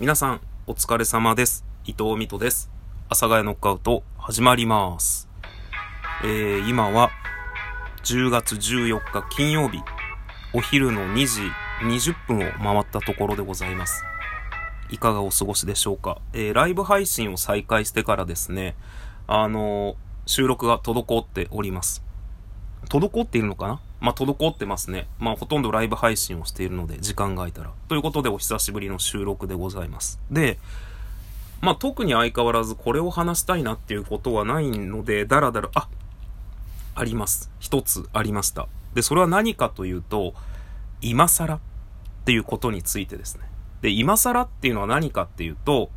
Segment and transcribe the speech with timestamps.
[0.00, 1.64] 皆さん、お疲れ様です。
[1.84, 2.70] 伊藤美斗です。
[3.06, 5.28] 阿佐ヶ谷ノックアウト、始まります。
[6.22, 7.10] えー、今は、
[8.04, 9.80] 10月14日金曜日、
[10.54, 11.40] お昼の2時
[11.82, 14.04] 20分を回ったところでございます。
[14.88, 16.20] いかがお過ごしでしょうか？
[16.32, 18.76] えー、ライブ配信を再開してからですね、
[19.26, 19.96] あのー
[20.26, 22.04] 収録が滞っております。
[22.88, 23.80] 滞っているのかな？
[24.00, 25.08] まあ、滞ってますね。
[25.18, 27.72] まあ、ほとんどライブ配信をしているので、時間が空いたら。
[27.88, 30.20] ということで、お久しぶりの収録でございます。
[30.30, 30.58] で、
[31.60, 35.88] まあ、特に相変わらずこれを話したいなっていうことはないので、だらだら、あ、
[36.94, 37.50] あります。
[37.58, 38.68] 一つありました。
[38.94, 40.34] で、それは何かというと、
[41.00, 41.60] 今更っ
[42.24, 43.42] ていうことについてですね。
[43.82, 45.90] で、今更っていうのは何かっていうと、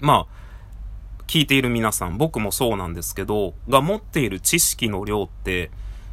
[0.00, 0.40] まあ、
[1.26, 5.70] 聞いている皆さん、僕もそうなんですけど、が持っている知識の量って、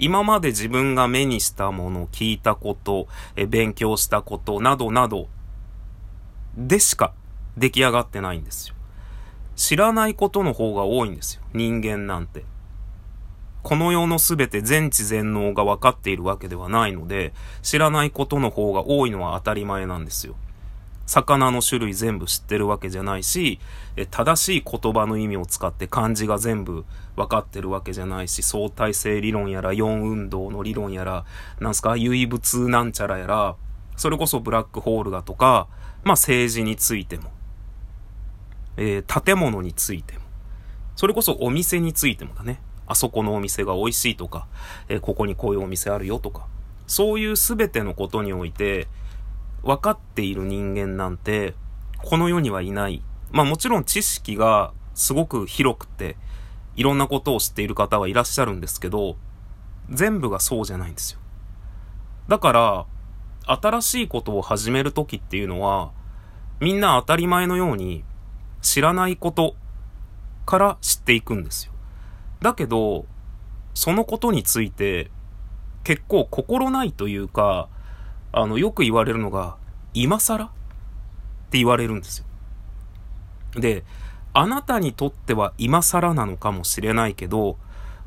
[0.00, 5.28] 今まで自分が目にしたもの、聞いたこと、え勉強したことなどなど、
[6.56, 7.12] でしか
[7.58, 8.74] 出来上がってないんですよ。
[9.56, 11.42] 知らないことの方が多いんですよ。
[11.52, 12.44] 人間なんて。
[13.62, 20.34] この世のすべて全知全能が分かっているわけではないので、知らないことの方が多いのは当たり前なんですよ。
[21.10, 23.58] 魚の種類全部知ってるわけじゃないし、
[24.12, 26.84] 正しい言葉の意味を使って漢字が全部
[27.16, 31.24] 分かってるわけじゃないし、相対性理論やら、四運動の理論やら、
[31.58, 33.56] なんすか、唯物なんちゃらやら、
[33.96, 35.66] それこそブラックホールだとか、
[36.04, 37.32] まあ政治についても、
[38.76, 40.20] えー建物についても、
[40.94, 42.62] それこそお店についてもだね。
[42.86, 44.46] あそこのお店が美味しいとか、
[44.88, 46.46] えーここにこういうお店あるよとか、
[46.86, 48.86] そういうすべてのことにおいて、
[49.62, 51.54] 分かっている人間なんて、
[51.98, 53.02] この世にはいない。
[53.30, 56.16] まあもちろん知識がすごく広くて、
[56.76, 59.16] いろんなことを知っている方はいらっしゃるんですけど、
[59.90, 61.20] 全部がそうじゃないんですよ。
[62.28, 62.86] だから、
[63.46, 65.90] 新しいことを始めるときっていうのは、
[66.60, 68.04] みんな当たり前のように
[68.62, 69.56] 知らないこと
[70.46, 71.72] から知っていくんですよ。
[72.40, 73.06] だけど、
[73.74, 75.10] そのことについて
[75.84, 77.68] 結構心ないというか、
[78.32, 79.56] あの、よく言われるのが、
[79.94, 80.44] 今更？
[80.44, 80.48] っ
[81.50, 82.26] て言われるんですよ。
[83.60, 83.84] で、
[84.32, 87.58] あなたにとっては今更なのかもしれないけど、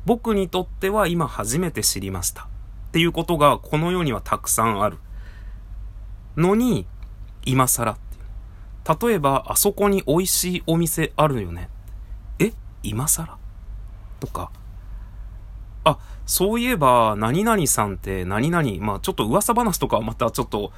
[0.06, 2.44] 僕にとっては今初めて知りました。
[2.44, 2.46] っ
[2.92, 4.98] ていうことがこの世にはたくさんある。
[6.36, 6.86] のに、
[7.44, 9.06] 今更って。
[9.06, 11.68] 例えば、あそこに美味しいお店あるよね。
[12.38, 12.52] え？
[12.82, 13.36] 今更？
[14.20, 14.50] とか。
[15.84, 20.72] あ、そういえば、何々さんって何々、まあちょっと噂話とかはまたちょっと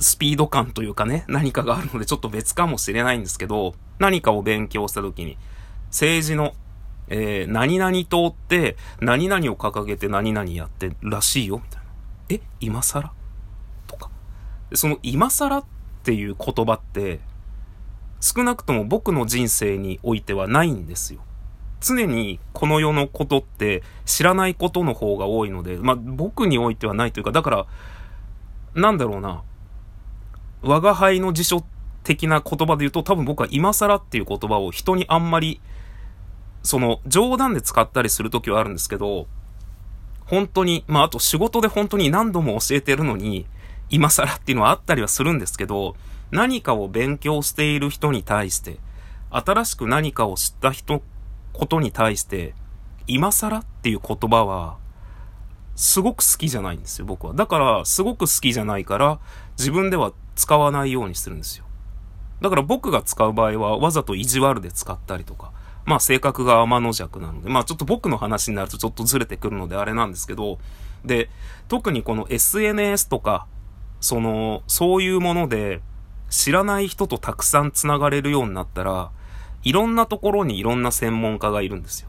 [0.00, 5.38] スピード感というかね、何かがあるのでちょっと別かもしれないんですけど、何かを勉強した時に、
[5.86, 6.54] 政治の、
[7.08, 11.88] えー、何々党って何々を掲げて何々やってるらしいよ、みたいな。
[12.30, 13.12] え今更？
[13.86, 14.10] とか。
[14.74, 15.64] その今更っ
[16.02, 17.20] ていう言葉って、
[18.20, 21.20] 少なくとも僕の人生においてはないんですよ。
[21.80, 27.66] 常にこの世のことって知らないことの方が多いので、まあ僕においてはないというか、だから、
[28.74, 29.42] なんだろうな、
[30.62, 31.64] 我が輩の辞書
[32.04, 35.60] 的な言葉で言うと多分僕は今更っていう言葉を人にあんまり、
[36.62, 39.26] その冗談で使ったりするときはあるんですけど、
[40.26, 43.46] 本当に、まああと仕事で本当に何度も教えてるのに、
[43.90, 45.96] 今更っていうのはあったりはするんですけど、
[46.30, 48.78] 何かを勉強している人に対して、
[49.30, 51.02] 新しく何かを知った人、
[51.58, 52.54] ことに対して、
[53.08, 54.78] 今更っていう言葉は、
[55.74, 57.34] すごく好きじゃないんですよ、僕は。
[57.34, 59.18] だから、すごく好きじゃないから、
[59.58, 61.64] 自分では使わないようにするんですよ。
[62.40, 65.52] だから僕が使う場合は、わざと意地悪で使ったりとか、
[65.84, 70.58] まあ性格が天の弱なので、まあちょっと僕の話になるとちょっとずれてくるのであれなんですけど、
[71.04, 71.28] で、
[71.66, 73.46] 特にこの SNS とか、
[74.00, 75.80] その、そういうもので、
[76.30, 79.10] 知らない人とたくさん繋がれるようになったら、
[79.64, 82.08] いろんなところにいろんな専門家がいるんですよ。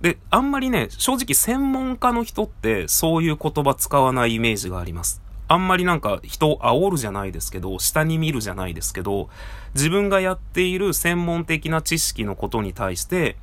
[0.00, 5.22] で、あんまりね、正直専門家の人ってそういう言葉使わないイメージがあります。
[5.46, 9.28] あんまりなんか人を煽るじゃないですけど、下に見るじゃないですけど、
[9.74, 13.36] 自分がやっている専門的な知識のことに対して、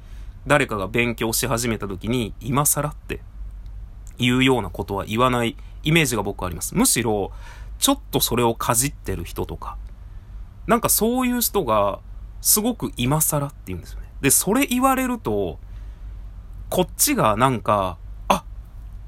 [0.48, 3.20] 誰かが勉強し始めた時に、今更って
[4.18, 6.76] いうようなことは言わないイメージが僕はあります。
[6.76, 7.32] むしろ、
[7.78, 9.78] ちょっとそれをかじってる人とか、
[10.66, 12.00] なんかそういう人が、
[12.42, 14.08] すごく今更って言うんですよね。
[14.22, 15.60] で、それ言われると、
[16.70, 17.98] こっちがなんか、
[18.28, 18.44] あ、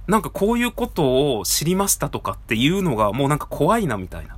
[0.08, 4.38] なんかこういうことを知りましたとかっていうのがもうなんか怖いなみたいな。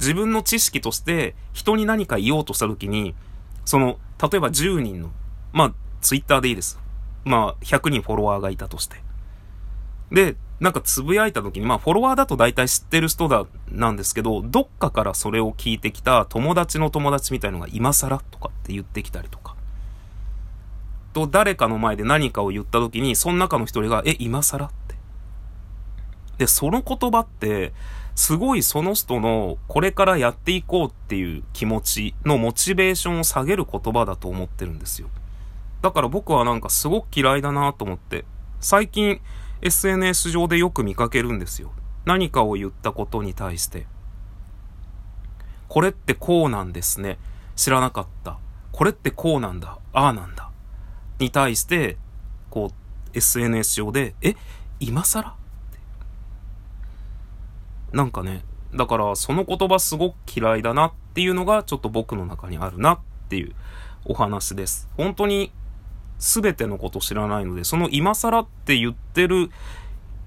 [0.00, 3.14] 自分の知識として人に何か言おうとした時に、
[3.64, 5.10] その、例えば10人の、
[5.52, 6.78] まあ、ツイッターでいいです。
[7.24, 9.02] まあ、100人フォロワーがいたとして。
[10.10, 19.56] で、なんかつぶやいた時に、まあフォロワーだと大体知ってる人だ、なんですけど、どっかからそれを聞いてきた友達の友達みたいのが今更とかって言ってきたりとか。
[21.14, 24.94] と、誰かの前で何かを言った時に、その中の一人が、え、今更って。
[26.38, 27.72] で、その言葉って、
[28.14, 35.08] すごいその人のこれからやっていこうっていう気持ちのモチベーションを下げる言葉だと思ってるんですよ。
[35.80, 38.26] だから僕はなんかすごく嫌いだなと思って、
[38.60, 39.20] 最近
[39.62, 41.72] SNS 上でよく見かけるんですよ。
[42.04, 43.86] 何かを言ったことに対して。
[45.68, 47.18] これってこうなんですね。
[47.56, 48.38] 知らなかった。
[48.72, 49.78] これってこうなんだ。
[49.92, 50.50] ああなんだ。
[51.18, 51.98] に対して、
[52.48, 54.34] こう、SNS 上で、え、
[54.80, 55.28] 今更？
[55.28, 55.32] っ
[57.92, 57.96] て。
[57.96, 63.54] なんかね、だからその言葉すごく嫌いだなっていうのがちょっと僕の中にあるなっていう
[64.04, 64.88] お話です。
[64.96, 65.52] 本当に
[66.20, 69.50] 全てのこと知らないので、その今更って言ってる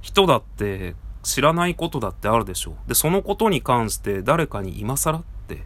[0.01, 2.89] 人だって知らないことだってあるでしょう。
[2.89, 5.63] で、そのことに関して誰かに今更って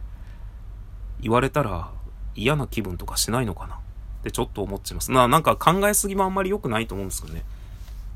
[1.20, 1.90] 言われたら
[2.36, 3.78] 嫌な気分とかしないのかなっ
[4.22, 5.10] てちょっと思っちゃいます。
[5.12, 7.44] な、んか考えすぎもあんまり良くないと思うんですけどね。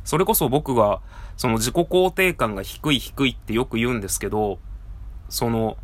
[0.04, 1.00] それこそ僕が、
[1.38, 4.58] その自己肯定感が低い低いってよく言うんですけど、
[5.30, 5.78] その、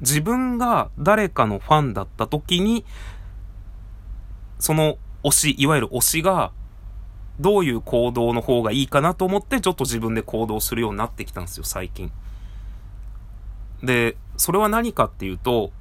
[0.00, 2.86] 自分が誰かのファンだった時に、
[4.58, 6.52] その推し、いわゆる推しが、
[7.38, 12.12] どういう行動の方がいいかなと思って、ちょっと自分で行動するようになってきたんですよ、最近。
[13.82, 15.72] で、それは何かっていうと、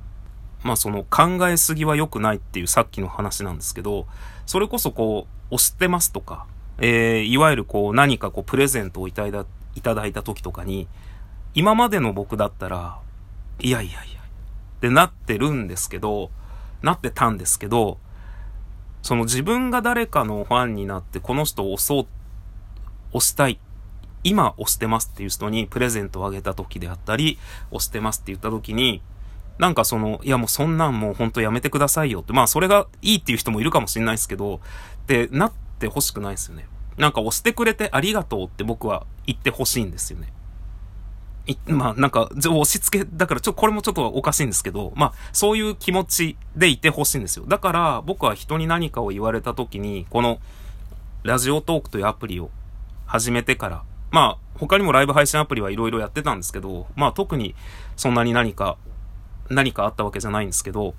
[0.64, 4.08] まあその考えすぎは良くないっていうさっきの話なんですけど、
[4.46, 6.46] それこそこう、押してますとか、
[6.78, 9.46] えー、いわゆるこう何かこうプレゼントをいただ
[9.76, 10.88] いただいた時とかに、
[11.54, 13.00] 今までの僕だったら、
[13.60, 16.32] いやいやいや、ってなってるんですけど、
[16.82, 17.98] なってたんですけど、
[19.02, 22.08] その自分が誰かのファンになってこの人を押そう、
[23.14, 23.60] 押したい。
[24.24, 27.38] 今押してますっていう人にプレゼントをあげた時であったり、
[27.72, 29.02] 押してますって言った時に、
[29.58, 34.60] なんかその、いやもうそんなんもうほんとやめてくださいよって、まあそれがいいっていう人もいるかもしれないですけど、っ
[35.06, 36.68] てなってほしくないですよね。
[36.98, 40.34] なんか押してくれてありがとうって僕は言ってほしいんですよね。
[41.68, 47.46] まあなんか、押し付け、だからちょ、これもちょっとおかしいんですけど、まあそういう気持ちでいてほしいんですよ。
[47.48, 50.40] だから僕は人に何かを言われた時に、この
[51.24, 52.50] ラジオトークというアプリを
[53.06, 57.56] 始めてから、まあ他にもライブ配信アプリはいろいろやってたんですけど、まあ特に
[57.96, 58.78] そんなに何か、
[59.50, 60.94] 何かあったわけじゃないんですけど、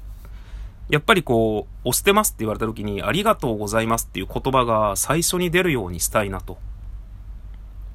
[0.88, 6.58] やっぱりこう、押してますって言われた時に、ありがとうございますっていう言葉が最初に出るようにしたいなと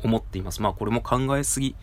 [0.02, 0.62] 思っています。
[0.62, 1.76] まあこれも考えすぎ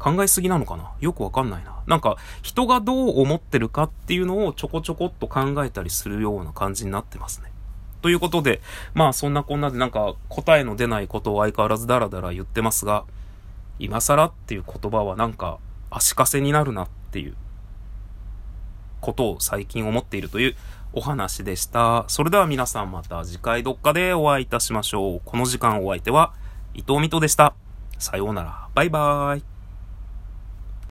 [0.00, 0.92] 考えすぎなのかな？
[0.98, 1.76] よくわかんないな。
[1.86, 7.52] なんか、人がどう思ってるかっていうのをちょこちょこっと考えたりするような感じになってますね。
[8.00, 8.62] ということで、
[8.94, 13.04] まあそんなこんなでなんか答えの出ないことを相変わらずダラダラ言ってますが、
[13.78, 15.58] 今更っていう言葉はなんか
[15.90, 17.34] 足かせになるなっていう
[19.02, 20.56] ことを最近思っているという
[20.94, 22.04] お話でした。
[22.08, 25.22] それでは皆さんまた次回どっかでお会いいたしましょう。
[25.24, 26.32] この時間お相手は
[26.72, 27.54] 伊藤美斗でした。
[27.98, 28.68] さようなら。
[28.74, 29.59] バイバーイ。